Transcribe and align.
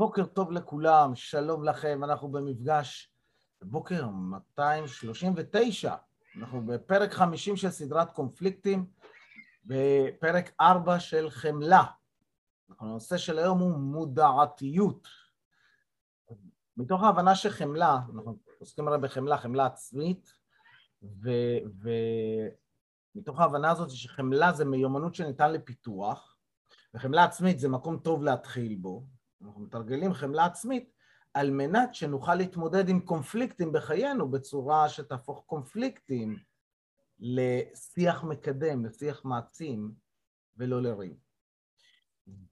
בוקר 0.00 0.26
טוב 0.26 0.52
לכולם, 0.52 1.14
שלום 1.14 1.64
לכם, 1.64 2.04
אנחנו 2.04 2.28
במפגש 2.28 3.12
בוקר 3.62 4.08
239, 4.08 5.94
אנחנו 6.36 6.66
בפרק 6.66 7.12
50 7.12 7.56
של 7.56 7.70
סדרת 7.70 8.12
קונפליקטים, 8.12 8.86
בפרק 9.64 10.50
4 10.60 11.00
של 11.00 11.30
חמלה. 11.30 11.84
הנושא 12.80 13.16
של 13.16 13.38
היום 13.38 13.58
הוא 13.58 13.78
מודעתיות. 13.78 15.08
מתוך 16.76 17.02
ההבנה 17.02 17.34
שחמלה, 17.34 17.98
אנחנו 18.14 18.36
עוסקים 18.58 18.88
הרי 18.88 18.98
בחמלה, 18.98 19.38
חמלה 19.38 19.66
עצמית, 19.66 20.32
ומתוך 21.02 21.28
ו... 23.38 23.42
ההבנה 23.42 23.70
הזאת 23.70 23.90
שחמלה 23.90 24.52
זה 24.52 24.64
מיומנות 24.64 25.14
שניתן 25.14 25.52
לפיתוח, 25.52 26.36
וחמלה 26.94 27.24
עצמית 27.24 27.58
זה 27.58 27.68
מקום 27.68 27.98
טוב 27.98 28.22
להתחיל 28.22 28.76
בו, 28.80 29.19
אנחנו 29.42 29.60
מתרגלים 29.60 30.14
חמלה 30.14 30.44
עצמית 30.44 30.92
על 31.34 31.50
מנת 31.50 31.94
שנוכל 31.94 32.34
להתמודד 32.34 32.88
עם 32.88 33.00
קונפליקטים 33.00 33.72
בחיינו 33.72 34.30
בצורה 34.30 34.88
שתהפוך 34.88 35.44
קונפליקטים 35.46 36.36
לשיח 37.18 38.24
מקדם, 38.24 38.84
לשיח 38.84 39.24
מעצים 39.24 39.94
ולא 40.56 40.82
לריב. 40.82 41.16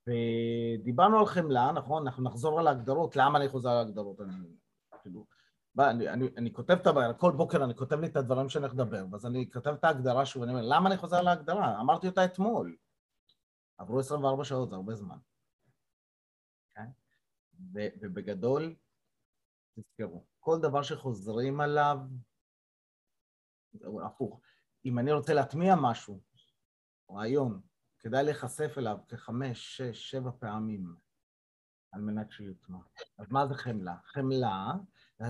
ודיברנו 0.07 1.19
על 1.19 1.27
חמלה, 1.27 1.73
נכון? 1.73 2.07
אנחנו 2.07 2.23
נחזור 2.23 2.61
על 2.61 2.67
ההגדרות. 2.67 3.17
למה 3.17 3.39
אני 3.39 3.49
חוזר 3.49 3.71
על 3.71 3.77
ההגדרות? 3.77 4.21
אני, 4.21 4.33
כאילו, 5.03 5.27
אני, 5.79 6.09
אני, 6.09 6.29
אני 6.37 6.53
כותב 6.53 6.77
את 6.83 6.87
הבעיה, 6.87 7.13
כל 7.15 7.33
בוקר 7.33 7.65
אני 7.65 7.75
כותב 7.75 8.01
לי 8.01 8.07
את 8.07 8.17
הדברים 8.17 8.49
שאני 8.49 8.65
לדבר, 8.65 9.05
ואז 9.11 9.27
אני 9.27 9.51
כותב 9.51 9.71
את 9.71 9.85
ההגדרה 9.85 10.27
שוב, 10.27 10.43
ואני 10.43 10.53
אומר, 10.53 10.65
למה 10.65 10.89
אני 10.89 10.97
חוזר 10.97 11.17
על 11.17 11.29
ההגדרה? 11.29 11.81
אמרתי 11.81 12.07
אותה 12.07 12.25
אתמול. 12.25 12.77
עברו 13.79 13.99
24 13.99 14.45
שעות, 14.45 14.71
זה 14.71 14.77
הרבה 14.77 14.95
זמן. 14.95 15.17
ובגדול, 17.73 18.77
תזכרו, 19.75 20.25
כל 20.41 20.59
דבר 20.63 20.83
שחוזרים 20.83 21.61
עליו, 21.61 21.99
הפוך, 24.07 24.41
אם 24.85 24.99
אני 24.99 25.13
רוצה 25.13 25.35
להטמיע 25.35 25.75
משהו, 25.83 26.21
רעיון, 27.11 27.61
כדאי 27.99 28.25
להיחשף 28.25 28.79
אליו 28.79 28.99
כחמש, 29.09 29.77
שש, 29.77 30.11
שבע 30.11 30.31
פעמים 30.39 30.95
על 31.93 32.01
מנת 32.01 32.31
שיוטמע. 32.31 32.79
אז 33.19 33.27
מה 33.31 33.47
זה 33.47 33.55
חמלה? 33.55 33.97
חמלה 34.05 34.73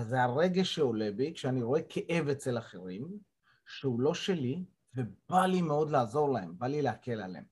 זה 0.03 0.23
הרגש 0.23 0.75
שעולה 0.75 1.11
בי 1.11 1.33
כשאני 1.33 1.61
רואה 1.61 1.81
כאב 1.89 2.27
אצל 2.27 2.57
אחרים, 2.57 3.19
שהוא 3.67 4.01
לא 4.01 4.13
שלי, 4.13 4.65
ובא 4.93 5.45
לי 5.45 5.61
מאוד 5.61 5.89
לעזור 5.89 6.33
להם, 6.33 6.57
בא 6.57 6.67
לי 6.67 6.81
להקל 6.81 7.21
עליהם. 7.21 7.45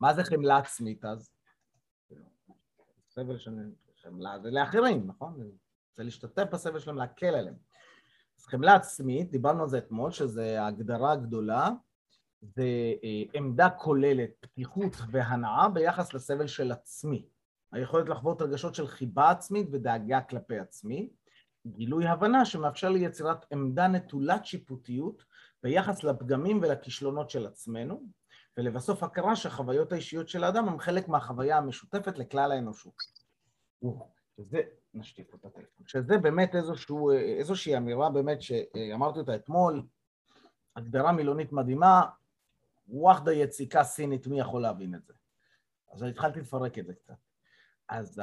מה 0.00 0.14
זה 0.14 0.24
חמלה 0.24 0.58
עצמית 0.58 1.04
אז? 1.04 1.35
סבל 3.16 3.38
של 3.38 3.52
חמלה 4.02 4.38
זה 4.42 4.50
לאחרים, 4.50 5.06
נכון? 5.06 5.50
זה 5.94 6.04
להשתתף 6.04 6.44
בסבל 6.52 6.78
שלהם, 6.78 6.96
להקל 6.96 7.26
עליהם. 7.26 7.56
אז 8.38 8.46
חמלה 8.46 8.74
עצמית, 8.74 9.30
דיברנו 9.30 9.62
על 9.62 9.68
זה 9.68 9.78
אתמול, 9.78 10.10
שזו 10.10 10.42
הגדרה 10.42 11.16
גדולה, 11.16 11.70
זה 12.42 12.64
אה, 13.04 13.22
עמדה 13.34 13.70
כוללת 13.70 14.30
פתיחות 14.40 14.96
והנאה 15.10 15.68
ביחס 15.68 16.14
לסבל 16.14 16.46
של 16.46 16.72
עצמי. 16.72 17.26
היכולת 17.72 18.08
לחוות 18.08 18.42
רגשות 18.42 18.74
של 18.74 18.86
חיבה 18.86 19.30
עצמית 19.30 19.68
ודאגה 19.72 20.20
כלפי 20.20 20.58
עצמי, 20.58 21.10
גילוי 21.66 22.06
הבנה 22.06 22.44
שמאפשר 22.44 22.88
לי 22.88 22.98
יצירת 22.98 23.46
עמדה 23.52 23.88
נטולת 23.88 24.46
שיפוטיות 24.46 25.24
ביחס 25.62 26.04
לפגמים 26.04 26.60
ולכישלונות 26.62 27.30
של 27.30 27.46
עצמנו, 27.46 28.06
ולבסוף 28.56 29.02
הכרה 29.02 29.36
שהחוויות 29.36 29.92
האישיות 29.92 30.28
של 30.28 30.44
האדם 30.44 30.68
הן 30.68 30.78
חלק 30.78 31.08
מהחוויה 31.08 31.58
המשותפת 31.58 32.18
לכלל 32.18 32.52
האנושות. 32.52 32.94
שזה, 34.36 34.60
נשתיק 34.94 35.34
את 35.34 35.44
הטלפון, 35.44 35.86
שזה 35.86 36.18
באמת 36.18 36.54
איזשהו, 36.54 37.10
איזושהי 37.12 37.76
אמירה 37.76 38.10
באמת 38.10 38.42
שאמרתי 38.42 39.18
אותה 39.18 39.34
אתמול, 39.34 39.82
הגדרה 40.76 41.12
מילונית 41.12 41.52
מדהימה, 41.52 42.02
וואחדה 42.88 43.32
יציקה 43.32 43.84
סינית, 43.84 44.26
מי 44.26 44.40
יכול 44.40 44.62
להבין 44.62 44.94
את 44.94 45.04
זה? 45.06 45.12
אז 45.92 46.02
התחלתי 46.02 46.40
לפרק 46.40 46.78
את 46.78 46.86
זה 46.86 46.94
קצת. 46.94 47.14
אז 47.88 48.20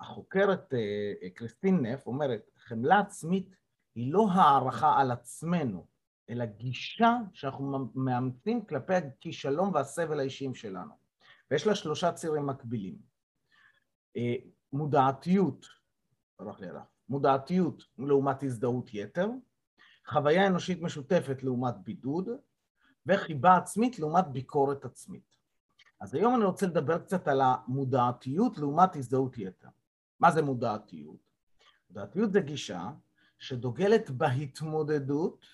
החוקרת 0.00 0.74
אה, 0.74 1.30
קריסטין 1.30 1.86
נף 1.86 2.06
אומרת, 2.06 2.50
חמלה 2.56 2.98
עצמית 2.98 3.56
היא 3.94 4.12
לא 4.12 4.26
הערכה 4.32 5.00
על 5.00 5.10
עצמנו, 5.10 5.86
אלא 6.30 6.44
גישה 6.44 7.16
שאנחנו 7.32 7.90
מאמצים 7.94 8.64
כלפי 8.64 8.94
הכישלון 8.94 9.74
והסבל 9.74 10.20
האישיים 10.20 10.54
שלנו. 10.54 10.92
ויש 11.50 11.66
לה 11.66 11.74
שלושה 11.74 12.12
צירים 12.12 12.46
מקבילים. 12.46 12.98
אה, 14.16 14.34
מודעתיות, 14.72 15.66
הלך 16.38 16.60
לי 16.60 16.66
מודעתיות 17.08 17.82
לעומת 17.98 18.42
הזדהות 18.42 18.94
יתר, 18.94 19.28
חוויה 20.06 20.46
אנושית 20.46 20.82
משותפת 20.82 21.42
לעומת 21.42 21.74
בידוד, 21.84 22.28
וחיבה 23.06 23.56
עצמית 23.56 23.98
לעומת 23.98 24.26
ביקורת 24.26 24.84
עצמית. 24.84 25.36
אז 26.00 26.14
היום 26.14 26.34
אני 26.34 26.44
רוצה 26.44 26.66
לדבר 26.66 26.98
קצת 26.98 27.28
על 27.28 27.40
המודעתיות 27.44 28.58
לעומת 28.58 28.96
הזדהות 28.96 29.38
יתר. 29.38 29.68
מה 30.20 30.30
זה 30.30 30.42
מודעתיות? 30.42 31.30
מודעתיות 31.90 32.32
זה 32.32 32.40
גישה 32.40 32.90
שדוגלת 33.38 34.10
בהתמודדות 34.10 35.46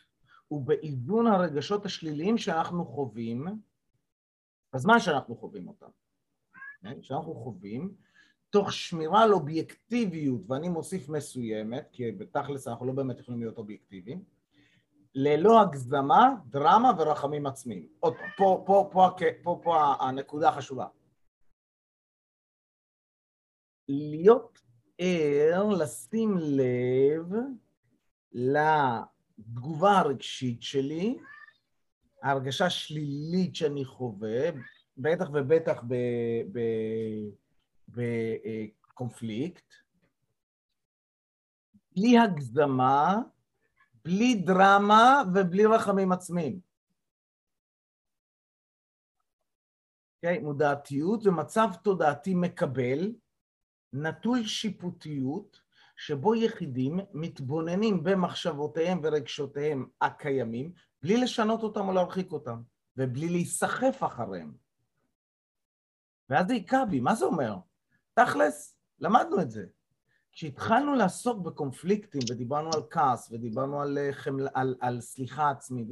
ובאיזון 0.52 1.26
הרגשות 1.26 1.86
השליליים 1.86 2.38
שאנחנו 2.38 2.86
חווים 2.86 3.46
בזמן 4.74 5.00
שאנחנו 5.00 5.36
חווים 5.36 5.68
אותם. 5.68 5.86
כן? 6.82 7.02
שאנחנו 7.02 7.34
חווים, 7.34 7.94
תוך 8.50 8.72
שמירה 8.72 9.22
על 9.22 9.32
אובייקטיביות, 9.32 10.40
ואני 10.50 10.68
מוסיף 10.68 11.08
מסוימת, 11.08 11.88
כי 11.92 12.12
בתכלס 12.12 12.68
אנחנו 12.68 12.86
לא 12.86 12.92
באמת 12.92 13.20
יכולים 13.20 13.40
להיות 13.40 13.58
אובייקטיביים, 13.58 14.24
ללא 15.14 15.60
הגזמה, 15.60 16.34
דרמה 16.46 16.90
ורחמים 16.98 17.46
עצמיים. 17.46 17.88
עוד 18.00 18.14
פעם, 18.16 18.30
פה, 18.36 18.62
פה, 18.66 18.90
פה, 18.92 19.10
פה, 19.18 19.26
פה, 19.42 19.60
פה 19.64 19.94
הנקודה 20.00 20.48
החשובה. 20.48 20.86
להיות 23.88 24.62
ער, 24.98 25.68
לשים 25.68 26.36
לב 26.38 27.32
לתגובה 29.42 29.98
הרגשית 29.98 30.62
שלי, 30.62 31.18
ההרגשה 32.22 32.66
השלילית 32.66 33.56
שאני 33.56 33.84
חווה, 33.84 34.50
בטח 34.96 35.28
ובטח 35.32 35.82
בקונפליקט, 37.88 39.74
בלי 41.96 42.18
הגזמה, 42.18 43.16
בלי 44.04 44.34
דרמה 44.34 45.22
ובלי 45.34 45.66
רחמים 45.66 46.12
עצמיים. 46.12 46.52
Okay, 46.52 46.62
אוקיי? 50.16 50.38
מודעתיות 50.38 51.22
זה 51.22 51.30
מצב 51.30 51.68
תודעתי 51.84 52.34
מקבל, 52.34 53.12
נטול 53.92 54.44
שיפוטיות, 54.44 55.60
שבו 56.06 56.34
יחידים 56.34 57.00
מתבוננים 57.12 58.02
במחשבותיהם 58.02 59.00
ורגשותיהם 59.02 59.86
הקיימים, 60.00 60.72
בלי 61.02 61.16
לשנות 61.16 61.62
אותם 61.62 61.88
או 61.88 61.92
להרחיק 61.92 62.32
אותם, 62.32 62.62
ובלי 62.96 63.28
להיסחף 63.28 64.02
אחריהם. 64.02 64.52
ואז 66.28 66.46
זה 66.46 66.52
היכה 66.52 66.84
בי, 66.84 67.00
מה 67.00 67.14
זה 67.14 67.24
אומר? 67.24 67.56
תכלס, 68.14 68.76
למדנו 68.98 69.40
את 69.40 69.50
זה. 69.50 69.66
כשהתחלנו 70.32 70.94
לעסוק 70.94 71.38
בקונפליקטים 71.38 72.20
ודיברנו 72.30 72.70
על 72.74 72.82
כעס 72.90 73.32
ודיברנו 73.32 73.82
על, 73.82 73.98
אה, 73.98 74.12
חמל, 74.12 74.48
על, 74.54 74.76
על 74.80 75.00
סליחה 75.00 75.50
עצמית 75.50 75.88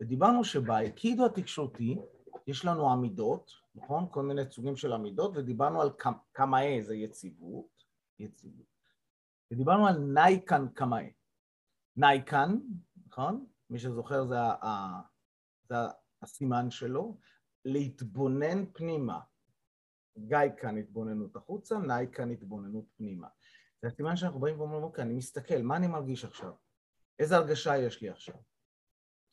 ודיברנו 0.00 0.44
שבאקידו 0.44 1.26
התקשורתי 1.26 1.98
יש 2.46 2.64
לנו 2.64 2.90
עמידות, 2.90 3.50
נכון? 3.74 4.06
כל 4.10 4.22
מיני 4.22 4.42
סוגים 4.50 4.76
של 4.76 4.92
עמידות 4.92 5.32
ודיברנו 5.34 5.82
על 5.82 5.90
קמאי, 6.32 6.82
זה 6.82 6.96
יציבות, 6.96 7.84
יציבות. 8.18 8.79
ודיברנו 9.50 9.86
על 9.86 9.98
נייקן 9.98 10.68
קמאי. 10.68 11.12
נייקן, 11.96 12.58
נכון? 13.06 13.46
מי 13.70 13.78
שזוכר 13.78 14.24
זה, 14.24 14.40
ה, 14.40 15.00
זה 15.68 15.74
הסימן 16.22 16.70
שלו, 16.70 17.18
להתבונן 17.64 18.72
פנימה. 18.72 19.20
גייקן 20.18 20.78
התבוננות 20.78 21.36
החוצה, 21.36 21.78
נייקן 21.78 22.30
התבוננות 22.30 22.84
פנימה. 22.96 23.28
זה 23.82 23.88
הסימן 23.88 24.16
שאנחנו 24.16 24.40
באים 24.40 24.60
ואומרים, 24.60 24.82
אוקיי, 24.82 25.04
אני 25.04 25.14
מסתכל, 25.14 25.62
מה 25.62 25.76
אני 25.76 25.86
מרגיש 25.86 26.24
עכשיו? 26.24 26.52
איזה 27.18 27.36
הרגשה 27.36 27.76
יש 27.76 28.02
לי 28.02 28.10
עכשיו? 28.10 28.34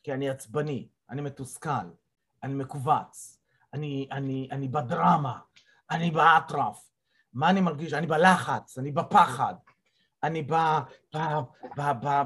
כי 0.02 0.12
אני 0.12 0.30
עצבני, 0.30 0.88
אני 1.10 1.20
מתוסכל, 1.20 1.70
אני 2.42 2.54
מכווץ, 2.54 3.42
אני, 3.74 4.08
אני, 4.12 4.48
אני 4.52 4.68
בדרמה, 4.68 5.40
אני 5.90 6.10
באטרף, 6.10 6.90
מה 7.32 7.50
אני 7.50 7.60
מרגיש? 7.60 7.92
אני 7.92 8.06
בלחץ, 8.06 8.78
אני 8.78 8.92
בפחד, 8.92 9.54
אני 10.22 10.42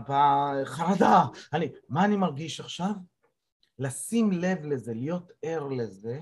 בחרדה, 0.08 1.24
אני... 1.52 1.72
מה 1.88 2.04
אני 2.04 2.16
מרגיש 2.16 2.60
עכשיו? 2.60 2.92
לשים 3.78 4.32
לב 4.32 4.64
לזה, 4.64 4.94
להיות 4.94 5.32
ער 5.42 5.68
לזה, 5.68 6.20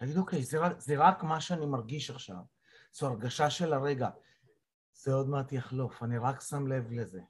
להגיד, 0.00 0.16
אוקיי, 0.16 0.42
זה 0.42 0.58
רק, 0.58 0.80
זה 0.80 0.94
רק 0.98 1.22
מה 1.22 1.40
שאני 1.40 1.66
מרגיש 1.66 2.10
עכשיו. 2.10 2.36
זו 2.92 3.06
הרגשה 3.06 3.50
של 3.50 3.72
הרגע. 3.72 4.08
זה 4.94 5.12
עוד 5.12 5.28
מעט 5.28 5.52
יחלוף, 5.52 6.02
אני 6.02 6.18
רק 6.18 6.40
שם 6.40 6.66
לב 6.66 6.92
לזה. 6.92 7.20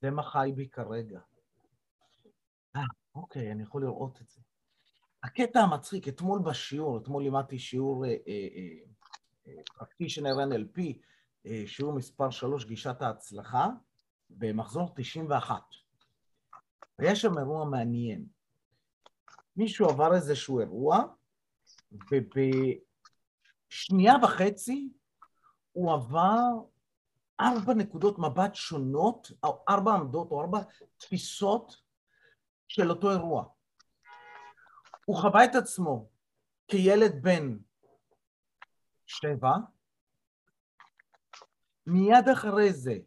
זה 0.00 0.10
מה 0.10 0.22
חי 0.22 0.52
בי 0.54 0.68
כרגע. 0.68 1.20
אה, 2.76 2.80
אוקיי, 3.14 3.52
אני 3.52 3.62
יכול 3.62 3.82
לראות 3.82 4.20
את 4.22 4.28
זה. 4.28 4.40
הקטע 5.22 5.60
המצחיק, 5.60 6.08
אתמול 6.08 6.40
בשיעור, 6.44 6.98
אתמול 6.98 7.22
לימדתי 7.22 7.58
שיעור 7.58 8.04
אה, 8.06 8.16
NLP, 10.36 10.78
אה, 10.78 10.92
שיעור 11.66 11.92
מספר 11.92 12.30
3, 12.30 12.64
גישת 12.64 13.02
ההצלחה, 13.02 13.68
במחזור 14.30 14.92
91. 14.96 15.62
והיה 16.98 17.16
שם 17.16 17.38
אירוע 17.38 17.64
מעניין. 17.64 18.26
מישהו 19.56 19.88
עבר 19.88 20.14
איזשהו 20.14 20.60
אירוע, 20.60 20.98
ובשנייה 22.10 24.14
וחצי 24.22 24.92
הוא 25.72 25.92
עבר 25.92 26.48
ארבע 27.40 27.74
נקודות 27.74 28.18
מבט 28.18 28.54
שונות, 28.54 29.30
או 29.44 29.64
ארבע 29.68 29.92
עמדות 29.92 30.30
או 30.30 30.40
ארבע 30.40 30.58
תפיסות 30.96 31.76
של 32.68 32.90
אותו 32.90 33.10
אירוע. 33.10 33.44
הוא 35.04 35.16
חווה 35.16 35.44
את 35.44 35.54
עצמו 35.54 36.08
כילד 36.68 37.22
בן 37.22 37.58
שבע, 39.06 39.52
מיד 41.86 42.28
אחרי 42.32 42.72
זה, 42.72 42.98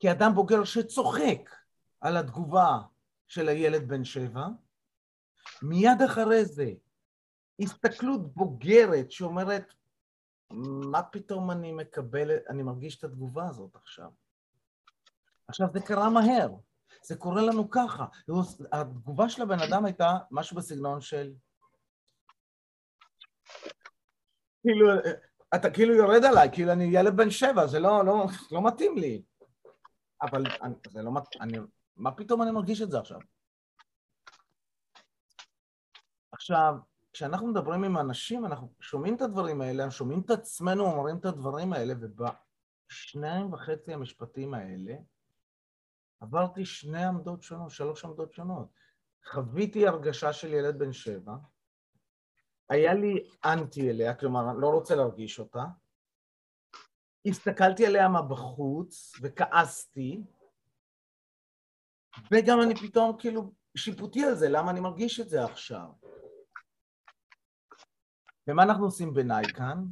כאדם 0.00 0.34
בוגר 0.34 0.64
שצוחק 0.64 1.50
על 2.00 2.16
התגובה 2.16 2.78
של 3.28 3.48
הילד 3.48 3.88
בן 3.88 4.04
שבע, 4.04 4.46
מיד 5.62 6.02
אחרי 6.06 6.44
זה, 6.44 6.72
הסתכלות 7.60 8.34
בוגרת 8.34 9.10
שאומרת, 9.10 9.74
מה 10.90 11.02
פתאום 11.02 11.50
אני 11.50 11.72
מקבל, 11.72 12.30
אני 12.48 12.62
מרגיש 12.62 12.98
את 12.98 13.04
התגובה 13.04 13.48
הזאת 13.48 13.76
עכשיו? 13.76 14.10
עכשיו, 15.48 15.68
זה 15.72 15.80
קרה 15.80 16.10
מהר, 16.10 16.48
זה 17.02 17.16
קורה 17.16 17.42
לנו 17.42 17.70
ככה. 17.70 18.06
התגובה 18.72 19.28
של 19.28 19.42
הבן 19.42 19.58
אדם 19.68 19.84
הייתה 19.84 20.18
משהו 20.30 20.56
בסגנון 20.56 21.00
של... 21.00 21.32
כאילו, 24.62 24.88
אתה 25.54 25.70
כאילו 25.70 25.94
יורד 25.94 26.24
עליי, 26.24 26.48
כאילו 26.52 26.72
אני 26.72 26.84
ילד 26.84 27.16
בן 27.16 27.30
שבע, 27.30 27.66
זה 27.66 27.80
לא, 27.80 28.04
לא, 28.04 28.26
לא 28.52 28.66
מתאים 28.66 28.98
לי. 28.98 29.22
אבל 30.22 30.44
אני, 30.62 30.74
זה 30.90 31.02
לא 31.02 31.14
מתאים, 31.14 31.66
מה 31.96 32.12
פתאום 32.12 32.42
אני 32.42 32.50
מרגיש 32.50 32.82
את 32.82 32.90
זה 32.90 32.98
עכשיו? 32.98 33.18
עכשיו, 36.32 36.74
כשאנחנו 37.12 37.46
מדברים 37.46 37.84
עם 37.84 37.98
אנשים, 37.98 38.46
אנחנו 38.46 38.72
שומעים 38.80 39.16
את 39.16 39.22
הדברים 39.22 39.60
האלה, 39.60 39.84
אנחנו 39.84 39.98
שומעים 39.98 40.20
את 40.20 40.30
עצמנו 40.30 40.84
אומרים 40.84 41.16
את 41.16 41.24
הדברים 41.24 41.72
האלה, 41.72 41.94
ובשניים 42.00 43.52
וחצי 43.52 43.92
המשפטים 43.92 44.54
האלה 44.54 44.94
עברתי 46.20 46.64
שני 46.64 47.04
עמדות 47.04 47.42
שונות, 47.42 47.70
שלוש 47.70 48.04
עמדות 48.04 48.32
שונות. 48.32 48.68
חוויתי 49.26 49.86
הרגשה 49.86 50.32
של 50.32 50.54
ילד 50.54 50.78
בן 50.78 50.92
שבע, 50.92 51.32
היה 52.68 52.94
לי 52.94 53.30
אנטי 53.44 53.90
אליה, 53.90 54.14
כלומר, 54.14 54.52
לא 54.52 54.68
רוצה 54.68 54.94
להרגיש 54.94 55.38
אותה, 55.38 55.64
הסתכלתי 57.26 57.86
עליה 57.86 58.08
מבחוץ 58.08 59.12
וכעסתי, 59.22 60.22
וגם 62.30 62.60
אני 62.62 62.74
פתאום 62.74 63.16
כאילו 63.18 63.52
שיפוטי 63.76 64.24
על 64.24 64.34
זה, 64.34 64.48
למה 64.48 64.70
אני 64.70 64.80
מרגיש 64.80 65.20
את 65.20 65.28
זה 65.28 65.44
עכשיו? 65.44 65.86
ומה 68.48 68.62
אנחנו 68.62 68.84
עושים 68.84 69.14
בנייקן? 69.14 69.84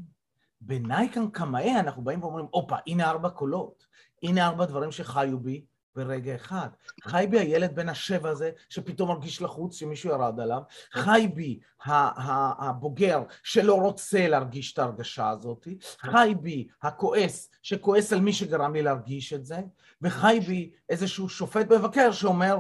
בנייקן 0.60 1.30
קמאי 1.30 1.80
אנחנו 1.80 2.04
באים 2.04 2.22
ואומרים, 2.22 2.46
הופה, 2.50 2.76
הנה 2.86 3.10
ארבע 3.10 3.30
קולות, 3.30 3.86
הנה 4.22 4.46
ארבע 4.46 4.64
דברים 4.64 4.92
שחיו 4.92 5.40
בי 5.40 5.66
ברגע 5.96 6.34
אחד. 6.34 6.68
חי 7.02 7.26
בי 7.30 7.38
הילד 7.38 7.74
בן 7.74 7.88
השבע 7.88 8.30
הזה, 8.30 8.50
שפתאום 8.68 9.08
מרגיש 9.08 9.42
לחוץ 9.42 9.76
שמישהו 9.76 10.10
ירד 10.10 10.40
עליו, 10.40 10.62
חי 10.92 11.28
בי 11.34 11.60
הבוגר 12.58 13.22
שלא 13.42 13.74
רוצה 13.74 14.28
להרגיש 14.28 14.72
את 14.72 14.78
ההרגשה 14.78 15.28
הזאת, 15.28 15.68
חי 15.98 16.34
בי 16.40 16.68
הכועס 16.82 17.50
שכועס 17.62 18.12
על 18.12 18.20
מי 18.20 18.32
שגרם 18.32 18.74
לי 18.74 18.82
להרגיש 18.82 19.32
את 19.32 19.44
זה, 19.44 19.60
וחי 20.02 20.40
בי 20.46 20.72
איזשהו 20.88 21.28
שופט 21.28 21.72
מבקר 21.72 22.12
שאומר, 22.12 22.56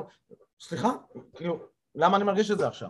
סליחה, 0.60 0.90
כאילו, 1.36 1.58
למה 1.94 2.16
אני 2.16 2.24
מרגיש 2.24 2.50
את 2.50 2.58
זה 2.58 2.66
עכשיו? 2.66 2.88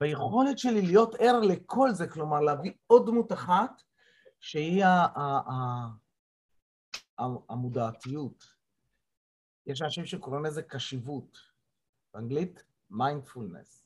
והיכולת 0.00 0.58
שלי 0.58 0.82
להיות 0.82 1.14
ער 1.18 1.40
לכל 1.40 1.90
זה, 1.90 2.06
כלומר 2.08 2.40
להביא 2.40 2.72
עוד 2.86 3.06
דמות 3.06 3.32
אחת 3.32 3.82
שהיא 4.40 4.84
המודעתיות. 7.48 8.54
יש 9.66 9.82
אנשים 9.82 10.06
שקוראים 10.06 10.44
לזה 10.44 10.62
קשיבות, 10.62 11.38
באנגלית 12.14 12.64
מיינדפולנס. 12.90 13.84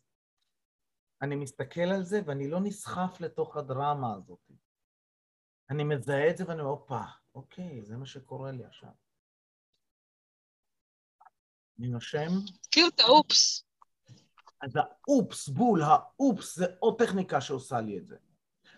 אני 1.22 1.36
מסתכל 1.36 1.80
על 1.80 2.02
זה 2.02 2.20
ואני 2.26 2.50
לא 2.50 2.60
נסחף 2.60 3.20
לתוך 3.20 3.56
הדרמה 3.56 4.14
הזאת. 4.14 4.50
אני 5.70 5.84
מזהה 5.84 6.30
את 6.30 6.36
זה 6.36 6.44
ואני 6.48 6.60
אומר, 6.60 6.70
הופה, 6.70 7.00
אוקיי, 7.34 7.84
זה 7.84 7.96
מה 7.96 8.06
שקורה 8.06 8.52
לי 8.52 8.64
עכשיו. 8.64 8.92
אני 11.78 11.88
נושם. 11.88 12.28
כאילו 12.70 12.88
את 12.88 13.00
האופס. 13.00 13.64
אז 14.60 14.76
האופס, 14.76 15.48
בול, 15.48 15.82
האופס 15.82 16.56
זה 16.56 16.66
עוד 16.78 16.98
טכניקה 16.98 17.40
שעושה 17.40 17.80
לי 17.80 17.98
את 17.98 18.06
זה. 18.06 18.16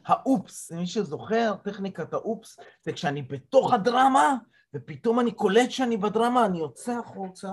האופס, 0.06 0.72
מי 0.72 0.86
שזוכר, 0.86 1.54
טכניקת 1.64 2.12
האופס, 2.12 2.58
זה 2.82 2.92
כשאני 2.92 3.22
בתוך 3.22 3.72
הדרמה, 3.72 4.36
ופתאום 4.74 5.20
אני 5.20 5.32
קולט 5.32 5.70
שאני 5.70 5.96
בדרמה, 5.96 6.46
אני 6.46 6.58
יוצא 6.58 6.92
החוצה, 6.92 7.50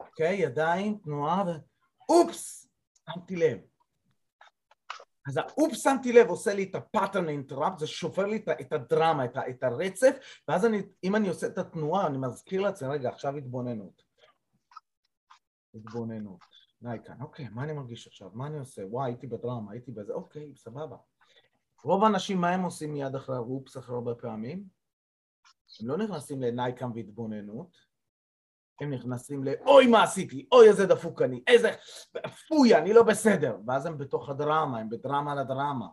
אוקיי, 0.00 0.36
ידיים, 0.36 0.98
תנועה, 1.04 1.44
ו... 1.46 1.50
אופס, 2.08 2.68
שמתי 3.10 3.36
לב. 3.36 3.58
אז 5.28 5.36
האופס 5.36 5.82
שמתי 5.82 6.12
לב 6.12 6.28
עושה 6.28 6.54
לי 6.54 6.62
את 6.62 6.74
ה 6.74 6.81
pattern 6.81 7.28
interrupt, 7.28 7.78
זה 7.78 7.86
שובר 7.86 8.26
לי 8.26 8.44
את 8.60 8.72
הדרמה, 8.72 9.24
את, 9.24 9.36
את 9.50 9.62
הרצף, 9.62 10.16
ואז 10.48 10.66
אני, 10.66 10.82
אם 11.04 11.16
אני 11.16 11.28
עושה 11.28 11.46
את 11.46 11.58
התנועה, 11.58 12.06
אני 12.06 12.18
מזכיר 12.18 12.60
לעצמי, 12.60 12.88
רגע, 12.88 13.08
עכשיו 13.08 13.36
התבוננות. 13.36 14.02
התבוננות. 15.74 16.40
נייקן, 16.82 17.22
אוקיי, 17.22 17.48
מה 17.48 17.64
אני 17.64 17.72
מרגיש 17.72 18.06
עכשיו? 18.06 18.30
מה 18.34 18.46
אני 18.46 18.58
עושה? 18.58 18.82
וואי, 18.86 19.10
הייתי 19.10 19.26
בדרמה, 19.26 19.72
הייתי 19.72 19.92
בזה, 19.92 20.12
אוקיי, 20.12 20.52
סבבה. 20.56 20.96
רוב 21.86 22.04
האנשים, 22.04 22.40
מה 22.40 22.50
הם 22.50 22.62
עושים 22.62 22.92
מיד 22.92 23.14
אחרי 23.14 23.36
הרופס 23.36 23.76
אחרי 23.76 23.94
הרבה 23.94 24.14
פעמים? 24.14 24.64
הם 25.80 25.88
לא 25.88 25.96
נכנסים 25.96 26.42
לנייקם 26.42 26.90
והתבוננות, 26.94 27.76
הם 28.80 28.92
נכנסים 28.92 29.44
ל... 29.44 29.48
אוי, 29.66 29.86
מה 29.86 30.02
עשיתי? 30.02 30.48
אוי, 30.52 30.68
איזה 30.68 30.86
דפוק 30.86 31.22
אני, 31.22 31.42
איזה... 31.46 31.70
פוי, 32.48 32.74
אני 32.74 32.92
לא 32.92 33.02
בסדר. 33.02 33.58
ואז 33.66 33.86
הם 33.86 33.98
בתוך 33.98 34.28
הדרמה, 34.28 34.78
הם 34.78 34.90
בדרמה 34.90 35.32
על 35.32 35.38
הדרמה. 35.38 35.86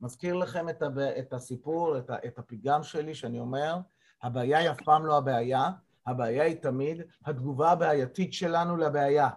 מזכיר 0.00 0.34
לכם 0.34 0.68
את, 0.68 0.82
הב... 0.82 0.98
את 0.98 1.32
הסיפור, 1.32 1.98
את, 1.98 2.10
ה... 2.10 2.16
את 2.26 2.38
הפיגם 2.38 2.82
שלי, 2.82 3.14
שאני 3.14 3.40
אומר, 3.40 3.76
הבעיה 4.22 4.58
היא 4.58 4.70
אף 4.70 4.82
פעם 4.84 5.06
לא 5.06 5.16
הבעיה, 5.16 5.70
הבעיה 6.06 6.44
היא 6.44 6.56
תמיד 6.62 7.02
התגובה 7.26 7.70
הבעייתית 7.70 8.32
שלנו 8.32 8.76
לבעיה. 8.76 9.28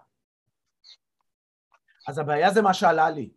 אז 2.08 2.17
הבעיה 2.17 2.51
זה 2.51 2.62
מה 2.62 2.74
שעלה 2.74 3.10
לי. 3.10 3.34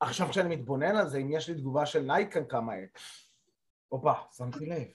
עכשיו 0.00 0.28
כשאני 0.28 0.56
מתבונן 0.56 0.96
על 0.96 1.08
זה, 1.08 1.18
אם 1.18 1.32
יש 1.32 1.48
לי 1.48 1.54
תגובה 1.54 1.86
של 1.86 2.00
נייקן 2.00 2.44
כמה... 2.48 2.72
הופה, 3.88 4.12
שמתי 4.36 4.66
לב, 4.66 4.88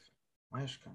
מה 0.51 0.63
יש 0.63 0.77
כאן? 0.77 0.93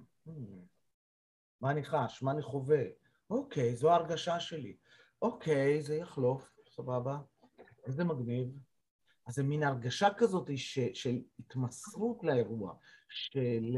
מה 1.61 1.71
אני 1.71 1.85
חש? 1.85 2.23
מה 2.23 2.31
אני 2.31 2.43
חווה? 2.43 2.83
אוקיי, 3.31 3.77
זו 3.77 3.91
ההרגשה 3.91 4.41
שלי. 4.41 4.77
אוקיי, 5.23 5.83
זה 5.83 5.97
יחלוף, 5.97 6.51
סבבה. 6.69 7.19
איזה 7.87 8.05
מגניב. 8.05 8.49
אז 9.27 9.35
זה 9.35 9.43
מין 9.43 9.63
הרגשה 9.63 10.09
כזאת 10.17 10.51
ש, 10.57 10.79
של 10.95 11.23
התמסרות 11.39 12.25
לאירוע, 12.25 12.75
של 13.09 13.77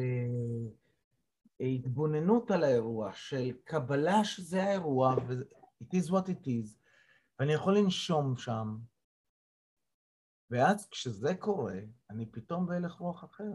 אה, 1.61 1.67
התבוננות 1.67 2.51
על 2.51 2.65
האירוע, 2.65 3.13
של 3.13 3.53
קבלה 3.65 4.25
שזה 4.25 4.63
האירוע, 4.63 5.15
ו-it 5.29 5.95
is 5.95 6.11
what 6.11 6.27
it 6.27 6.47
is, 6.47 6.77
ואני 7.39 7.53
יכול 7.53 7.79
לנשום 7.79 8.37
שם, 8.37 8.77
ואז 10.53 10.89
כשזה 10.89 11.35
קורה, 11.35 11.79
אני 12.11 12.27
פתאום 12.27 12.67
בהלך 12.67 12.95
רוח 12.95 13.25
אחר. 13.25 13.53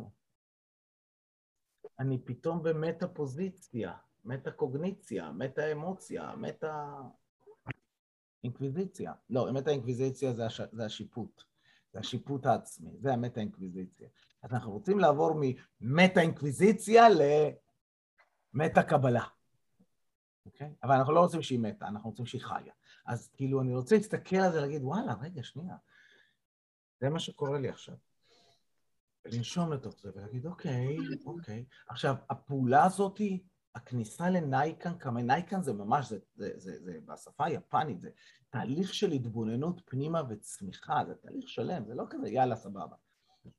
אני 2.00 2.22
פתאום 2.26 2.64
במטה-פוזיציה, 2.64 3.94
מטה-קוגניציה, 4.26 5.32
מטה-אמוציה, 5.32 6.36
מטה-אינקוויזיציה. 6.36 9.14
לא, 9.30 9.54
מטה-אינקוויזיציה 9.54 10.34
זה, 10.34 10.46
הש... 10.46 10.62
זה 10.72 10.86
השיפוט, 10.86 11.44
זה 11.94 12.00
השיפוט 12.00 12.46
העצמי, 12.46 12.92
זה 13.00 13.14
המטה-אינקוויזיציה. 13.14 14.10
אז 14.44 14.54
אנחנו 14.54 14.72
רוצים 14.72 15.00
לעבור 15.00 15.42
ממטה-אינקוויזיציה 15.82 17.06
למטה-קבלה. 18.54 19.24
אוקיי? 20.46 20.74
אבל 20.84 20.96
אנחנו 20.96 21.14
לא 21.14 21.20
רוצים 21.20 21.42
שהיא 21.42 21.60
מתה, 21.60 21.88
אנחנו 21.88 22.10
רוצים 22.10 22.26
שהיא 22.26 22.42
חיה. 22.42 22.74
אז 23.06 23.30
כאילו, 23.34 23.62
אני 23.62 23.76
רוצה 23.76 23.96
להסתכל 23.96 24.36
על 24.36 24.52
זה 24.52 24.58
ולהגיד, 24.58 24.84
וואלה, 24.84 25.14
רגע, 25.22 25.44
שנייה. 25.44 25.76
זה 27.02 27.10
מה 27.10 27.20
שקורה 27.20 27.60
לי 27.60 27.70
עכשיו. 27.70 27.96
לנשום 29.26 29.74
לתוך 29.74 29.96
זה 30.02 30.12
ולהגיד, 30.16 30.46
אוקיי, 30.46 30.98
אוקיי. 31.26 31.66
עכשיו, 31.88 32.16
הפעולה 32.30 32.86
הזאת, 32.86 33.22
הכניסה 33.76 34.30
לנייקן, 34.30 34.98
קמאי 34.98 35.22
נייקן 35.22 35.62
זה 35.62 35.74
ממש, 35.74 36.10
זה, 36.10 36.20
זה, 36.36 36.52
זה, 36.56 36.84
זה 36.84 37.00
בשפה 37.06 37.46
היפנית, 37.46 38.02
זה 38.02 38.10
תהליך 38.50 38.94
של 38.94 39.12
התבוננות 39.12 39.82
פנימה 39.86 40.22
וצמיחה, 40.30 41.02
זה 41.08 41.16
תהליך 41.16 41.50
שלם, 41.50 41.86
זה 41.86 41.96
לא 41.96 42.04
כזה 42.10 42.30
יאללה 42.30 42.56
סבבה, 42.56 42.96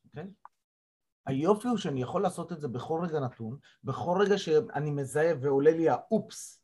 אוקיי? 0.04 0.30
היופי 1.26 1.68
הוא 1.68 1.76
שאני 1.76 2.02
יכול 2.02 2.23
לעשות 2.23 2.52
את 2.52 2.61
זה 2.61 2.68
בכל 2.68 3.00
רגע 3.04 3.21
נתון, 3.21 3.59
בכל 3.85 4.18
רגע 4.21 4.38
שאני 4.38 4.90
מזהה 4.90 5.33
ועולה 5.40 5.71
לי 5.71 5.88
האופס, 5.88 6.62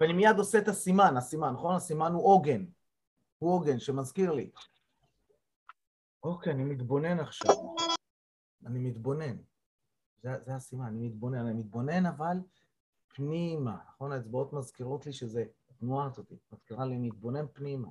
ואני 0.00 0.12
מיד 0.12 0.38
עושה 0.38 0.58
את 0.58 0.68
הסימן, 0.68 1.16
הסימן, 1.16 1.52
נכון? 1.52 1.74
הסימן 1.74 2.12
הוא 2.12 2.28
עוגן, 2.28 2.64
הוא 3.38 3.54
עוגן 3.54 3.78
שמזכיר 3.78 4.32
לי. 4.32 4.50
אוקיי, 6.22 6.52
אני 6.52 6.64
מתבונן 6.64 7.20
עכשיו. 7.20 7.54
אני 8.66 8.78
מתבונן. 8.78 9.36
זה, 10.22 10.30
זה 10.44 10.54
הסימן, 10.54 10.86
אני 10.86 11.08
מתבונן. 11.08 11.46
אני 11.46 11.52
מתבונן, 11.52 12.06
אבל 12.06 12.36
פנימה. 13.14 13.78
נכון? 13.88 14.12
האצבעות 14.12 14.52
מזכירות 14.52 15.06
לי 15.06 15.12
שזה, 15.12 15.44
התנועה 15.70 16.06
הזאת, 16.06 16.32
מזכירה 16.52 16.86
לי 16.86 16.98
מתבונן 16.98 17.46
פנימה. 17.52 17.88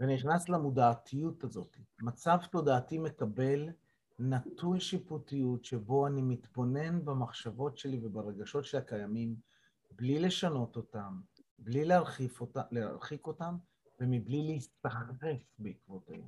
ונכנס 0.00 0.48
למודעתיות 0.48 1.44
הזאת. 1.44 1.76
מצב 2.00 2.38
תודעתי 2.50 2.98
מקבל 2.98 3.68
נטוי 4.18 4.80
שיפוטיות 4.80 5.64
שבו 5.64 6.06
אני 6.06 6.22
מתבונן 6.22 7.04
במחשבות 7.04 7.78
שלי 7.78 8.00
וברגשות 8.06 8.64
שלי 8.64 8.80
הקיימים, 8.80 9.36
בלי 9.90 10.18
לשנות 10.18 10.76
אותם, 10.76 11.20
בלי 11.58 11.84
להרחיק 11.84 12.40
אותם, 12.40 12.60
להרחיק 12.70 13.26
אותם 13.26 13.56
ומבלי 14.00 14.42
להסתחרף 14.42 15.44
בעקבותיהם. 15.58 16.27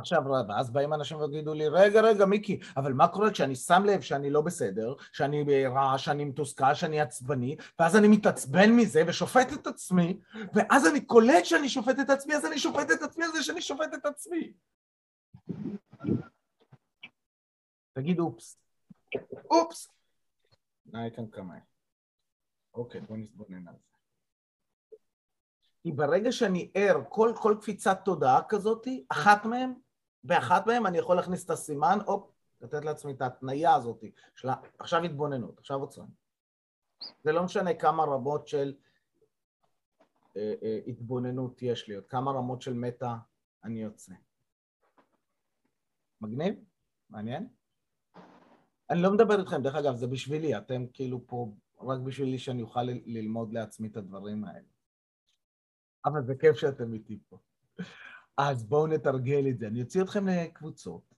עכשיו, 0.00 0.22
ואז 0.48 0.70
באים 0.70 0.94
אנשים 0.94 1.18
ויגידו 1.18 1.54
לי, 1.54 1.68
רגע, 1.68 2.00
רגע, 2.00 2.26
מיקי, 2.26 2.60
אבל 2.76 2.92
מה 2.92 3.08
קורה 3.08 3.30
כשאני 3.30 3.56
שם 3.56 3.82
לב 3.84 4.00
שאני 4.00 4.30
לא 4.30 4.40
בסדר, 4.40 4.94
שאני 5.12 5.66
רע, 5.66 5.98
שאני 5.98 6.24
מתוסכל, 6.24 6.74
שאני 6.74 7.00
עצבני, 7.00 7.56
ואז 7.78 7.96
אני 7.96 8.08
מתעצבן 8.08 8.70
מזה 8.70 9.02
ושופט 9.06 9.52
את 9.52 9.66
עצמי, 9.66 10.20
ואז 10.54 10.86
אני 10.86 11.00
קולט 11.00 11.44
שאני 11.44 11.68
שופט 11.68 12.00
את 12.00 12.10
עצמי, 12.10 12.34
אז 12.34 12.46
אני 12.46 12.58
שופט 12.58 12.90
את 12.90 13.02
עצמי 13.02 13.24
על 13.24 13.32
זה 13.32 13.42
שאני 13.42 13.62
שופט 13.62 13.94
את 13.94 14.06
עצמי. 14.06 14.52
תגיד 17.92 18.18
אופס. 18.18 18.58
אופס! 19.50 19.88
נאי 20.86 21.10
כאן 21.16 21.24
כמה. 21.32 21.54
אוקיי, 22.74 23.00
בוא 23.00 23.16
נתבונן 23.16 23.68
על 23.68 23.74
זה. 23.74 23.90
כי 25.82 25.92
ברגע 25.92 26.32
שאני 26.32 26.70
ער, 26.74 27.02
כל, 27.08 27.32
כל 27.42 27.56
קפיצת 27.60 28.00
תודעה 28.04 28.40
כזאת, 28.48 28.86
אחת 29.08 29.44
מהן, 29.44 29.74
באחת 30.24 30.66
מהן 30.66 30.86
אני 30.86 30.98
יכול 30.98 31.16
להכניס 31.16 31.44
את 31.44 31.50
הסימן, 31.50 31.98
הופ, 32.06 32.30
לתת 32.60 32.84
לעצמי 32.84 33.12
את 33.12 33.22
ההתניה 33.22 33.74
הזאת, 33.74 34.04
של 34.34 34.48
עכשיו 34.78 35.04
התבוננות, 35.04 35.58
עכשיו 35.58 35.80
עוצרים. 35.80 36.08
זה 37.24 37.32
לא 37.32 37.44
משנה 37.44 37.74
כמה 37.74 38.04
רמות 38.04 38.48
של 38.48 38.74
אה, 40.36 40.54
אה, 40.62 40.78
התבוננות 40.86 41.62
יש 41.62 41.88
לי, 41.88 41.94
עוד 41.94 42.06
כמה 42.06 42.30
רמות 42.30 42.62
של 42.62 42.74
מטה 42.74 43.16
אני 43.64 43.82
יוצא. 43.82 44.12
מגניב? 46.20 46.54
מעניין? 47.10 47.48
אני 48.90 49.02
לא 49.02 49.12
מדבר 49.12 49.40
איתכם, 49.40 49.62
דרך 49.62 49.74
אגב, 49.74 49.96
זה 49.96 50.06
בשבילי, 50.06 50.58
אתם 50.58 50.86
כאילו 50.92 51.26
פה 51.26 51.52
רק 51.80 52.00
בשבילי 52.00 52.38
שאני 52.38 52.62
אוכל 52.62 52.82
ללמוד 52.82 53.52
לעצמי 53.52 53.88
את 53.88 53.96
הדברים 53.96 54.44
האלה. 54.44 54.68
אבל 56.04 56.24
זה 56.24 56.34
כיף 56.34 56.56
שאתם 56.56 56.92
איתי 56.92 57.18
פה. 57.28 57.38
אז 58.48 58.64
בואו 58.64 58.86
נתרגל 58.86 59.44
את 59.50 59.58
זה. 59.58 59.66
אני 59.66 59.82
אוציא 59.82 60.02
אתכם 60.02 60.28
לקבוצות, 60.28 61.14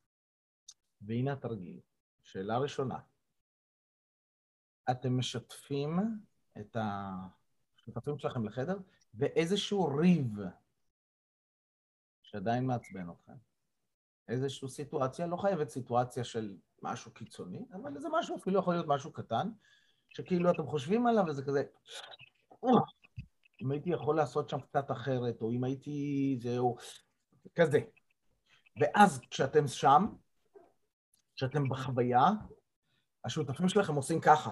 והנה 1.01 1.33
התרגיל. 1.33 1.81
שאלה 2.23 2.59
ראשונה, 2.59 2.99
אתם 4.91 5.19
משתפים 5.19 5.99
את 6.61 6.77
השותפים 6.81 8.19
שלכם 8.19 8.45
לחדר 8.45 8.79
באיזשהו 9.15 9.97
ריב 9.97 10.39
שעדיין 12.23 12.67
מעצבן 12.67 13.11
אתכם. 13.11 13.33
איזושהי 14.29 14.69
סיטואציה, 14.69 15.27
לא 15.27 15.37
חייבת 15.37 15.69
סיטואציה 15.69 16.25
של 16.25 16.57
משהו 16.83 17.11
קיצוני, 17.15 17.65
אבל 17.73 18.01
זה 18.01 18.09
משהו, 18.13 18.37
אפילו 18.37 18.59
יכול 18.59 18.75
להיות 18.75 18.87
משהו 18.89 19.13
קטן, 19.13 19.51
שכאילו 20.09 20.51
אתם 20.51 20.67
חושבים 20.67 21.07
עליו 21.07 21.25
וזה 21.29 21.45
כזה, 21.45 21.63
אם 23.63 23.71
הייתי 23.71 23.91
יכול 23.91 24.17
לעשות 24.17 24.49
שם 24.49 24.61
קצת 24.61 24.91
אחרת, 24.91 25.43
או 25.43 25.51
אם 25.51 25.65
הייתי... 25.65 26.39
זהו, 26.43 26.77
כזה. 27.55 27.81
ואז 28.81 29.21
כשאתם 29.31 29.67
שם, 29.67 30.07
כשאתם 31.37 31.69
בחוויה, 31.69 32.25
השותפים 33.25 33.69
שלכם 33.69 33.95
עושים 33.95 34.21
ככה. 34.21 34.51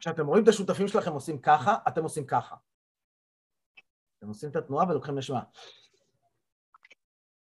כשאתם 0.00 0.26
רואים 0.26 0.44
את 0.44 0.48
השותפים 0.48 0.88
שלכם 0.88 1.12
עושים 1.12 1.40
ככה, 1.40 1.74
אתם 1.88 2.02
עושים 2.02 2.26
ככה. 2.26 2.56
אתם 4.18 4.28
עושים 4.28 4.50
את 4.50 4.56
התנועה 4.56 4.88
ולוקחים 4.88 5.18
נשימה. 5.18 5.42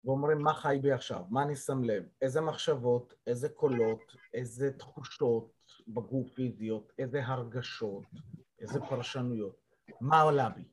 ואומרים 0.04 0.38
מה 0.38 0.54
חי 0.54 0.78
בי 0.82 0.92
עכשיו, 0.92 1.24
מה 1.30 1.42
אני 1.42 1.56
שם 1.56 1.84
לב, 1.84 2.04
איזה 2.22 2.40
מחשבות, 2.40 3.14
איזה 3.26 3.48
קולות, 3.48 4.00
איזה 4.34 4.72
תחושות 4.78 5.52
בגוף 5.88 6.30
פיזיות, 6.34 6.92
איזה 6.98 7.26
הרגשות, 7.26 8.04
איזה 8.58 8.80
פרשנויות, 8.80 9.56
מה 10.00 10.22
עלה 10.22 10.48
בי. 10.48 10.71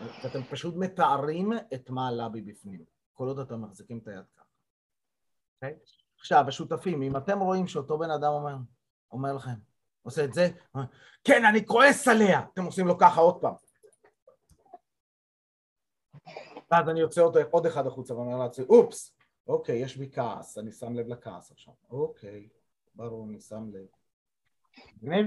ואתם 0.00 0.42
פשוט 0.50 0.74
מתארים 0.76 1.52
את 1.74 1.90
מה 1.90 2.08
עלה 2.08 2.28
בי 2.28 2.40
בפנים, 2.40 2.84
כל 3.12 3.28
עוד 3.28 3.38
אתם 3.38 3.62
מחזיקים 3.62 3.98
את 3.98 4.08
היד 4.08 4.24
ככה. 4.36 4.44
Okay? 4.44 5.66
אוקיי? 5.66 5.78
עכשיו, 6.18 6.44
השותפים, 6.48 7.02
אם 7.02 7.16
אתם 7.16 7.38
רואים 7.40 7.66
שאותו 7.66 7.98
בן 7.98 8.10
אדם 8.10 8.32
אומר, 8.32 8.56
אומר 9.12 9.32
לכם, 9.32 9.54
עושה 10.02 10.24
את 10.24 10.34
זה, 10.34 10.48
כן, 11.24 11.44
אני 11.44 11.66
כועס 11.66 12.08
עליה, 12.08 12.40
אתם 12.52 12.64
עושים 12.64 12.86
לו 12.86 12.98
ככה 12.98 13.20
עוד 13.20 13.40
פעם. 13.40 13.54
ואז 16.70 16.88
אני 16.88 17.00
יוצא 17.00 17.20
עוד, 17.20 17.36
עוד 17.50 17.66
אחד 17.66 17.86
החוצה 17.86 18.14
ואומר 18.14 18.38
לעצמי, 18.38 18.64
אופס, 18.64 19.16
אוקיי, 19.46 19.76
יש 19.76 19.96
בי 19.96 20.10
כעס, 20.12 20.58
אני 20.58 20.72
שם 20.72 20.94
לב 20.94 21.06
לכעס 21.06 21.52
עכשיו. 21.52 21.74
אוקיי, 21.90 22.48
ברור, 22.94 23.26
אני 23.28 23.40
שם 23.40 23.70
לב. 23.72 23.86
מגניב? 25.02 25.26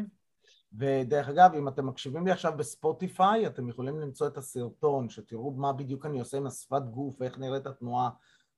ודרך 0.78 1.30
אגב, 1.30 1.54
אם 1.54 1.68
אתם 1.68 1.88
מקשיבים 1.88 2.26
לי 2.26 2.32
עכשיו 2.32 2.54
בספוטיפיי, 2.58 3.48
אתם 3.48 3.70
יכולים 3.70 4.00
למצוא 4.00 4.28
את 4.28 4.38
הסרטון, 4.38 5.10
שתראו 5.10 5.52
מה 5.52 5.74
בדיוק 5.74 6.06
אני 6.06 6.20
עושה 6.20 6.38
עם 6.38 6.48
השפת 6.48 6.82
גוף 6.92 7.16
ואיך 7.20 7.38
נראית 7.40 7.66
התנועה, 7.66 8.10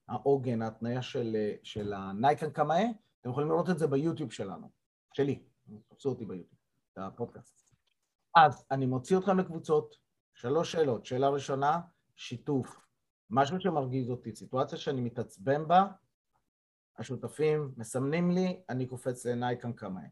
העוגן, 0.08 0.62
ההתניה 0.62 1.02
של, 1.02 1.36
של 1.62 1.92
הנייקן 1.92 2.50
קמאה, 2.50 2.84
אתם 3.20 3.30
יכולים 3.30 3.48
לראות 3.48 3.70
את 3.70 3.78
זה 3.78 3.86
ביוטיוב 3.86 4.32
שלנו, 4.32 4.70
שלי, 5.12 5.42
תפסו 5.88 6.08
אותי 6.08 6.24
ביוטיוב, 6.24 6.58
את 6.92 6.98
הפודקאסט. 6.98 7.74
אז 8.36 8.64
אני 8.70 8.86
מוציא 8.86 9.18
אתכם 9.18 9.38
לקבוצות, 9.38 9.96
שלוש 10.34 10.72
שאלות. 10.72 11.06
שאלה 11.06 11.28
ראשונה, 11.28 11.80
שיתוף, 12.16 12.86
משהו 13.30 13.60
שמרגיז 13.60 14.10
אותי, 14.10 14.36
סיטואציה 14.36 14.78
שאני 14.78 15.00
מתעצבן 15.00 15.68
בה, 15.68 15.86
השותפים 16.98 17.72
מסמנים 17.76 18.30
לי, 18.30 18.60
אני 18.68 18.86
קופץ 18.86 19.26
לנייקן 19.26 19.72
קמאה. 19.72 20.02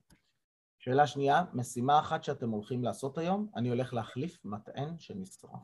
שאלה 0.85 1.07
שנייה, 1.07 1.45
משימה 1.53 1.99
אחת 1.99 2.25
שאתם 2.25 2.51
הולכים 2.51 2.85
לעשות 2.85 3.19
היום, 3.19 3.51
אני 3.57 3.69
הולך 3.69 3.95
להחליף 3.95 4.45
מטען 4.45 4.99
שנשרף. 4.99 5.61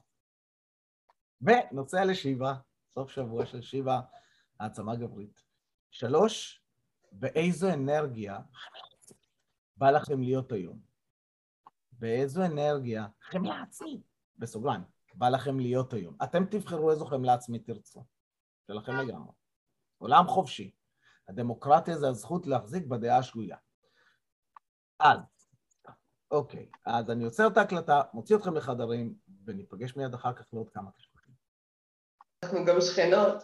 ונוסע 1.41 2.05
לשיבה, 2.05 2.55
סוף 2.89 3.11
שבוע 3.11 3.47
של 3.47 3.63
שיבה, 3.63 4.01
העצמה 4.61 4.97
גברית. 4.97 5.43
שלוש, 5.91 6.63
באיזו 7.13 7.73
אנרגיה 7.73 8.39
בא 9.77 9.91
לכם 9.91 10.23
להיות 10.23 10.53
היום? 10.53 10.81
באיזו 11.93 12.45
אנרגיה, 12.45 13.07
חמלה 13.21 13.63
עצמית, 13.63 14.03
בסוגריים, 14.37 14.83
בא 15.15 15.29
לכם 15.29 15.61
להיות 15.61 15.93
היום. 15.93 16.17
אתם 16.23 16.45
תבחרו 16.45 16.91
איזו 16.91 17.07
חמלה 17.07 17.35
עצמית 17.35 17.67
תרצו, 17.67 18.05
שלכם 18.67 18.93
לגמרי. 18.97 19.33
עולם 19.99 20.27
חופשי. 20.29 20.71
הדמוקרטיה 21.29 21.99
זה 21.99 22.09
הזכות 22.09 22.47
להחזיק 22.47 22.87
בדעה 22.87 23.19
השגויה. 23.19 23.57
אז, 25.01 25.19
אוקיי, 26.31 26.71
אז 26.87 27.11
אני 27.11 27.25
עוצר 27.25 27.47
את 27.47 27.57
ההקלטה, 27.57 28.03
מוציא 28.15 28.37
אתכם 28.37 28.55
לחדרים, 28.55 29.15
וניפגש 29.45 29.97
מיד 29.97 30.15
אחר 30.15 30.33
כך 30.33 30.45
לעוד 30.53 30.71
כמה 30.71 30.91
קשקושים. 30.93 31.35
אנחנו 32.45 32.65
גם 32.65 32.81
שכנות. 32.81 33.43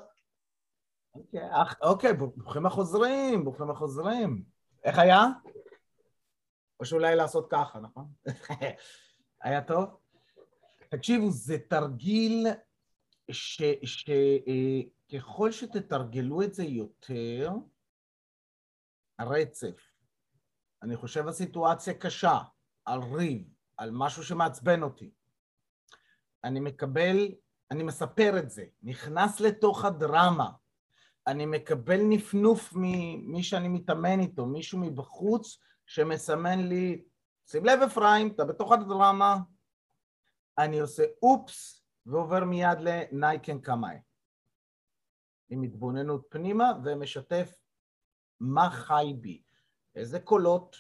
אוקיי, 1.15 1.63
אח, 1.63 1.75
אוקיי, 1.83 2.13
ברוכים 2.13 2.67
החוזרים, 2.67 3.45
ברוכים 3.45 3.71
החוזרים. 3.71 4.45
איך 4.85 4.99
היה? 4.99 5.25
או 6.81 6.85
שאולי 6.85 7.17
לעשות 7.17 7.51
ככה, 7.51 7.81
נכון? 7.81 8.13
היה 9.43 9.63
טוב? 9.63 10.01
תקשיבו, 10.89 11.31
זה 11.31 11.59
תרגיל 11.69 12.47
שככל 13.31 15.53
ש, 15.53 15.61
שתתרגלו 15.61 16.43
את 16.43 16.55
זה 16.55 16.65
יותר, 16.65 17.51
הרצף, 19.19 19.96
אני 20.87 20.97
חושב 20.97 21.27
על 21.27 21.33
סיטואציה 21.33 21.95
קשה, 21.95 22.39
על 22.85 23.01
ריב, 23.03 23.55
על 23.77 23.91
משהו 23.93 24.25
שמעצבן 24.25 24.83
אותי. 24.83 25.11
אני 26.45 26.61
מקבל 26.61 27.29
אני 27.71 27.83
מספר 27.83 28.39
את 28.39 28.51
זה, 28.51 28.65
נכנס 28.83 29.41
לתוך 29.41 29.85
הדרמה, 29.85 30.51
אני 31.27 31.47
מקבל 31.47 32.01
נפנוף 32.03 32.73
ממי 32.75 33.43
שאני 33.43 33.69
מתאמן 33.69 34.21
איתו, 34.21 34.47
מישהו 34.47 34.79
מבחוץ 34.79 35.59
שמסמן 35.87 36.69
לי, 36.69 37.05
שים 37.47 37.65
לב 37.65 37.83
אפרים, 37.83 38.33
אתה 38.35 38.45
בתוך 38.45 38.73
הדרמה, 38.73 39.37
אני 40.59 40.79
עושה 40.79 41.03
אופס 41.23 41.83
ועובר 42.07 42.45
מיד 42.45 42.79
לנייקן 42.81 43.61
קמאי. 43.61 43.97
עם 45.49 45.63
התבוננות 45.63 46.27
פנימה 46.31 46.73
ומשתף 46.85 47.55
מה 48.41 48.71
חי 48.71 49.15
בי, 49.21 49.43
איזה 49.97 50.21
קולות, 50.21 50.77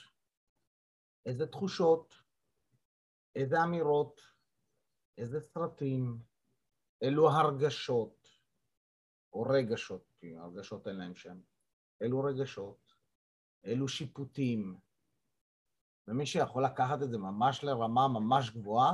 איזה 1.26 1.46
תחושות, 1.46 2.14
איזה 3.34 3.56
אמירות, 3.62 4.20
איזה 5.18 5.40
סרטים, 5.40 6.18
אילו 7.02 7.30
הרגשות, 7.30 8.28
או 9.32 9.42
רגשות, 9.42 10.12
כי 10.18 10.36
הרגשות 10.36 10.88
אין 10.88 10.96
להם 10.96 11.14
שם, 11.14 11.40
אילו 12.00 12.20
רגשות, 12.20 12.92
אילו 13.64 13.88
שיפוטים, 13.88 14.80
ומי 16.08 16.26
שיכול 16.26 16.64
לקחת 16.64 17.02
את 17.02 17.10
זה 17.10 17.18
ממש 17.18 17.64
לרמה 17.64 18.08
ממש 18.08 18.50
גבוהה, 18.50 18.92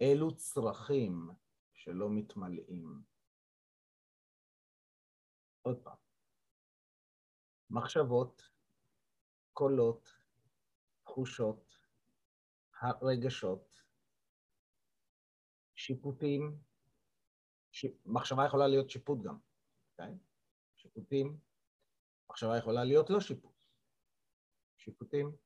אילו 0.00 0.36
צרכים 0.36 1.30
שלא 1.72 2.10
מתמלאים. 2.10 3.02
עוד 5.62 5.82
פעם, 5.82 5.96
מחשבות, 7.70 8.55
קולות, 9.56 10.12
תחושות, 11.04 11.74
רגשות, 13.02 13.82
שיפוטים, 15.74 16.58
ש... 17.70 17.86
מחשבה 18.06 18.46
יכולה 18.46 18.66
להיות 18.66 18.90
שיפוט 18.90 19.18
גם, 19.24 19.38
כן? 19.96 20.16
שיפוטים, 20.76 21.38
מחשבה 22.30 22.58
יכולה 22.58 22.84
להיות 22.84 23.10
לא 23.10 23.20
שיפוט, 23.20 23.64
שיפוטים, 24.76 25.36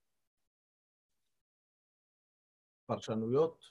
פרשנויות, 2.86 3.64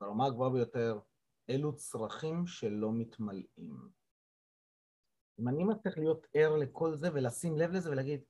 ברמה 0.00 0.26
הגבוהה 0.26 0.50
ביותר, 0.50 1.00
אלו 1.50 1.76
צרכים 1.76 2.46
שלא 2.46 2.92
מתמלאים. 2.92 4.03
אם 5.38 5.48
אני 5.48 5.64
מצליח 5.64 5.98
להיות 5.98 6.26
ער 6.34 6.56
לכל 6.56 6.94
זה 6.94 7.08
ולשים 7.14 7.58
לב 7.58 7.70
לזה 7.70 7.90
ולהגיד, 7.90 8.20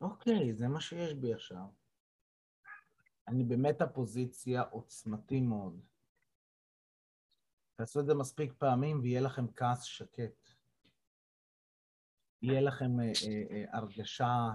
אוקיי, 0.00 0.54
זה 0.54 0.68
מה 0.68 0.80
שיש 0.80 1.14
בי 1.14 1.34
עכשיו. 1.34 1.66
אני 3.28 3.44
באמת 3.44 3.80
הפוזיציה 3.80 4.62
עוצמתי 4.62 5.40
מאוד. 5.40 5.80
תעשו 7.76 8.00
את 8.00 8.06
זה 8.06 8.14
מספיק 8.14 8.52
פעמים 8.58 9.00
ויהיה 9.00 9.20
לכם 9.20 9.52
כעס 9.56 9.82
שקט. 9.82 10.50
יהיה 12.42 12.60
לכם 12.60 13.00
אה, 13.00 13.04
אה, 13.04 13.42
אה, 13.50 13.78
הרגשה 13.78 14.48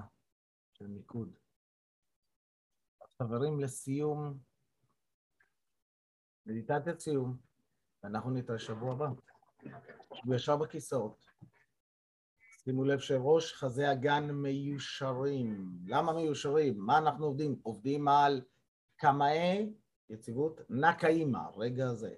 של 0.74 0.88
מיקוד. 0.88 1.34
חברים, 3.18 3.60
לסיום, 3.60 4.40
מדיטציית 6.46 7.00
סיום, 7.00 7.38
ואנחנו 8.04 8.32
נתראה 8.32 8.60
שבוע 8.60 8.94
הבא. 8.94 9.08
הוא 10.26 10.36
ישר 10.36 10.58
בכיסאות. 10.58 11.26
שימו 12.66 12.84
לב 12.84 13.00
שראש 13.00 13.54
חזה 13.54 13.90
הגן 13.90 14.32
מיושרים. 14.32 15.80
למה 15.88 16.14
מיושרים? 16.14 16.78
מה 16.78 16.98
אנחנו 16.98 17.26
עובדים? 17.26 17.60
עובדים 17.64 18.08
על 18.08 18.42
קמאי 18.96 19.74
יציבות 20.10 20.62
נקאימה, 20.70 21.48
רגע 21.56 21.94
זה. 21.94 22.16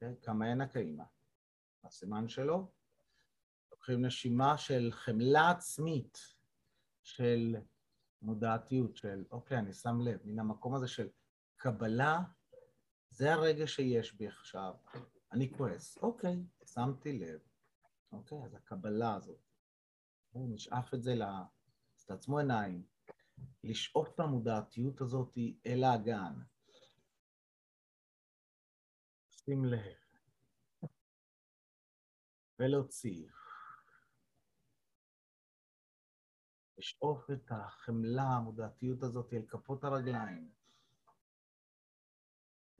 כן? 0.00 0.14
קמאי 0.20 0.54
נקאימה. 0.54 1.04
הסימן 1.84 2.28
שלו. 2.28 2.70
לוקחים 3.72 4.04
נשימה 4.04 4.58
של 4.58 4.88
חמלה 4.92 5.50
עצמית, 5.50 6.18
של 7.02 7.56
מודעתיות, 8.22 8.96
של 8.96 9.24
אוקיי, 9.30 9.58
אני 9.58 9.72
שם 9.72 10.00
לב, 10.00 10.18
מן 10.24 10.38
המקום 10.38 10.74
הזה 10.74 10.88
של 10.88 11.08
קבלה, 11.56 12.20
זה 13.10 13.32
הרגע 13.32 13.66
שיש 13.66 14.14
בי 14.14 14.26
עכשיו. 14.26 14.74
אני 15.32 15.52
כועס, 15.52 15.98
אוקיי, 15.98 16.36
שמתי 16.64 17.18
לב. 17.18 17.38
אוקיי, 18.12 18.38
אז 18.44 18.54
הקבלה 18.54 19.14
הזאת. 19.14 19.43
נשאף 20.34 20.94
את 20.94 21.02
זה, 21.02 21.14
אז 21.96 22.04
תעצמו 22.04 22.38
עיניים, 22.38 22.86
לשאוף 23.64 24.14
את 24.14 24.20
המודעתיות 24.20 25.00
הזאת 25.00 25.38
אל 25.66 25.84
האגן. 25.84 26.34
שים 29.30 29.64
לב. 29.64 30.04
ולהוציא. 32.58 33.28
לשאוף 36.78 37.30
את 37.30 37.50
החמלה, 37.50 38.22
המודעתיות 38.22 39.02
הזאת 39.02 39.32
אל 39.32 39.42
כפות 39.48 39.84
הרגליים. 39.84 40.50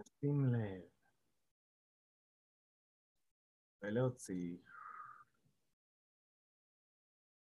שים 0.02 0.44
לב. 0.54 0.82
ולהוציא. 3.82 4.58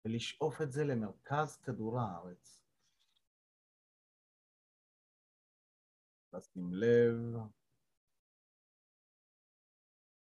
ולשאוף 0.09 0.62
את 0.62 0.73
זה 0.73 0.85
למרכז 0.85 1.57
כדור 1.57 2.01
הארץ. 2.01 2.62
לשים 6.33 6.75
לב 6.75 7.37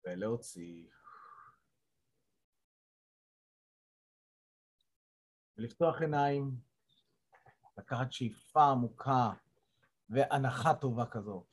ולהוציא. 0.05 0.89
ולפתוח 5.57 6.01
עיניים, 6.01 6.51
לקחת 7.77 8.11
שאיפה 8.11 8.71
עמוקה 8.71 9.31
והנחה 10.09 10.73
טובה 10.81 11.05
כזו. 11.11 11.45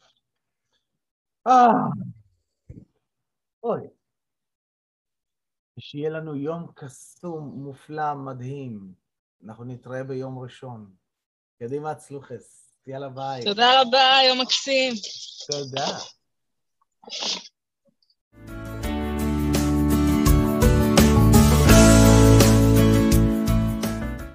אה! 1.47 1.53
אוי. 3.63 4.00
ושיהיה 5.81 6.11
לנו 6.11 6.37
יום 6.37 6.67
קסום, 6.75 7.53
מופלא, 7.57 8.15
מדהים. 8.15 8.93
אנחנו 9.45 9.65
נתראה 9.65 10.05
ביום 10.05 10.39
ראשון. 10.39 10.91
קדימה, 11.59 11.95
צלוחס. 11.95 12.73
יאללה 12.87 13.09
ביי. 13.09 13.45
תודה 13.45 13.81
רבה, 13.81 14.11
יום 14.29 14.41
מקסים. 14.41 14.95
תודה. 15.51 15.87